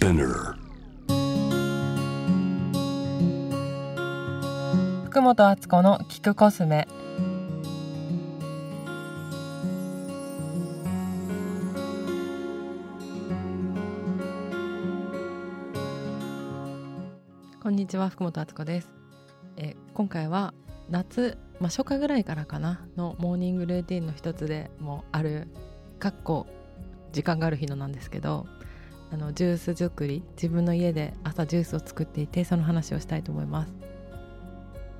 [0.00, 0.54] Spinner.
[5.04, 6.88] 福本敦子の聞くコスメ。
[17.62, 18.88] こんにちは福本敦子です。
[19.58, 20.54] え今回は
[20.88, 25.48] 夏、まあ、初夏ぐらいからかなのモーニングルーティンの一つでもある
[25.98, 26.46] かっこ
[27.12, 28.46] 時間がある日のなんですけど
[29.12, 33.74] あのジュース作り自分の家で朝ジュースを作っていてその話をしたいと思います。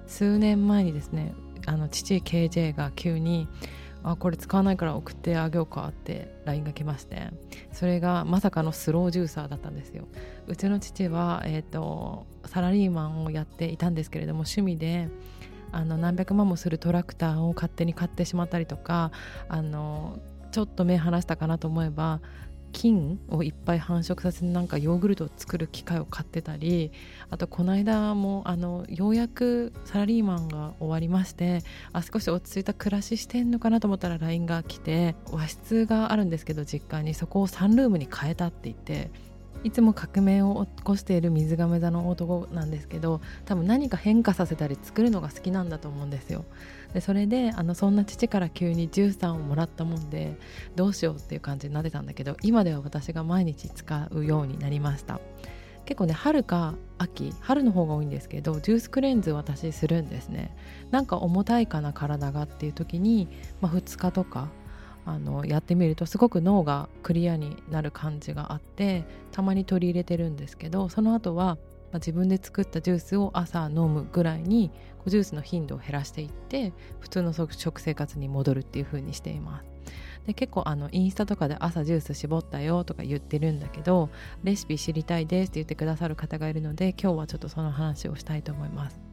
[0.06, 1.34] 数年前にですね
[1.66, 3.48] あの父 KJ が急に
[4.02, 7.28] 「あこれ使わないから送ってあげようか」って LINE が来まして
[7.72, 10.08] それがまさかのスロージューサーだったんですよ。
[10.48, 15.08] うちの父は、えーと、サラリーマンをやっていたんですけれども趣味で
[15.70, 19.12] あの何百万もするトラクターを勝手に買ってしまったりとか
[19.48, 20.18] あの
[20.50, 22.20] ちょっと目離したかなと思えば
[22.72, 26.92] 菌をいっぱい繁殖させてなんかヨーグルトを作る機械を買ってたり
[27.28, 39.10] あとこの間もあのようやくサラリーマンが終わりましてあ少し落ち着いた暮らししてんのかなと思ったら LINE が来て和室があるんですけど実家にそこをサンルームに変えたって言って
[39.62, 46.44] いつも革命を起こしている水亀座の男なんですけど多分何か変化させたり作るのが好きなんだと思うんですよ。
[46.94, 50.36] でそれであのそんな父から急に13をもらったもんで
[50.76, 55.20] どうしようっていう感じになってたんだけど今では私が毎日使うようになりました。
[55.84, 60.54] 結構ね春か秋春の方が多いんですけどジュースクレンズ私するんですね
[60.92, 63.26] なんか重たいかな体がっていう時に、
[63.60, 64.50] まあ、2日とか
[65.06, 74.70] あのやってみるとすごく脳がクリアになる感じがあってたまに取り入れてるんですけどその後は、まあ、自分で作ったジュースを朝飲むぐらいに
[75.06, 79.70] ジュースの頻度を減らしていって普通の食生活に戻るっていう風にしています。
[80.26, 84.10] で結構あのインスタとかで朝ジュース絞ったよとか言ってるんだけど
[84.44, 89.09] レシピ知りたいですって言ってくださる方がいるので今日はちょっとその話をしたいと思います。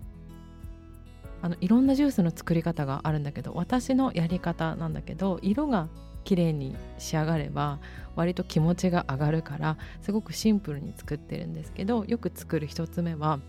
[1.41, 5.87] あのいろんなジュースの作り方があるんだけど私のやり方なんだけど色が
[6.23, 7.79] 綺麗に仕上がれば
[8.15, 13.39] 割と気持ちが上がるからすごくシンプルに作ってるんですけどよく作る1つ目は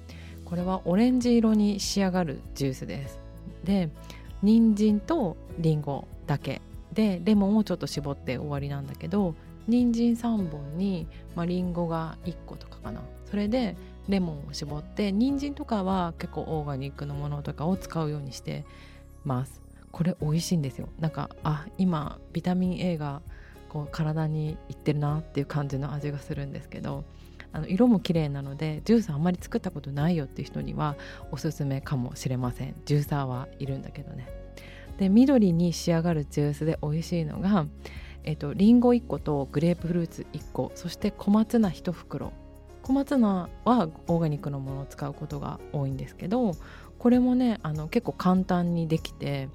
[0.44, 3.20] これはオレンジ色に仕上がるジュースです。
[3.64, 3.90] で
[4.42, 6.62] 人参とりんごだけ。
[6.92, 9.34] でレモンをちょっと絞って終わりなんだけど
[9.66, 11.06] 人参3本に、
[11.36, 13.02] まあ、リンゴが1個とかかな。
[13.26, 13.76] それで
[14.08, 18.64] レモンを絞って人参とかは結構オーガニックのものとかを使うようにして
[19.24, 19.62] ます。
[19.90, 20.88] これ美味しいんですよ。
[20.98, 23.22] なんかあ今ビタミン A が
[23.68, 27.04] こう体にいってるなっていう感じの味がするんですけど
[27.52, 30.96] あの色も綺麗なのでジュースあんまり作ったことないよっていう人には
[31.30, 32.74] おすすめかもしれません。
[32.84, 34.28] ジューサーはいるんだけどね。
[34.98, 37.66] で緑に仕上がるジュースで美味しいのが
[38.24, 42.32] えっとリンゴ1個とグレープフルーツ1個そして小松菜1袋。
[42.88, 46.52] 小松菜はオーガニックのものを使うことが多いんですけど
[46.98, 49.50] これもねあの結構簡単にできて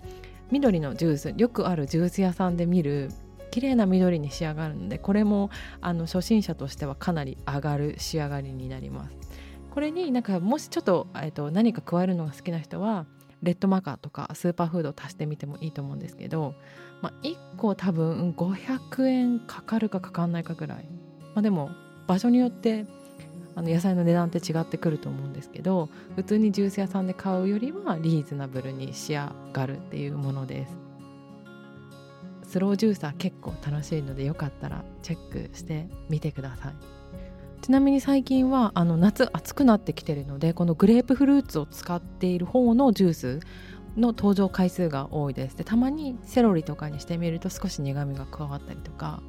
[0.51, 3.09] 緑のジュースよくあるジュース屋さんで見る
[3.49, 5.49] 綺麗な緑に仕上がるのでこれも
[5.81, 9.17] あの初心者としてはかなり上がる仕上がりになります。
[9.71, 13.07] これになんかもしちょっと,、えっと何か加えるのが好きな人は
[13.41, 16.53] レッドマカーとかスーパーフードを足してみてもいいと思うんですけど、
[17.01, 20.87] まあ、1個多分500円かかるかかかんないかぐらい、
[21.33, 21.71] まあ、でも
[22.05, 22.85] 場所によって
[23.55, 30.77] あの野菜の値段って違ってくると思うんですけど普通にジュース屋さんで買うよりはリーズナブルに仕上がるっていうものです。
[32.43, 36.73] スロージューサー結構楽しいのでよかったらチェックしてみてください。
[37.63, 43.39] ちなみに最近はあの夏暑くなってきてるのでこのグレープフルーツを使っている方のジュース
[43.95, 45.57] の登場回数が多いです。
[45.57, 49.21] でたまにセロリとかにしてみると少し苦みが加わったりとか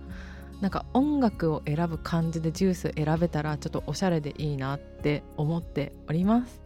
[0.61, 6.63] なんか音楽を選ぶ感じでジュース選べたらちょっとおしゃれでいいなって思っております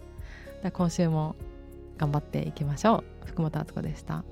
[0.73, 1.37] 今週も
[1.97, 4.25] 頑張っていきましょう福本敦子でした。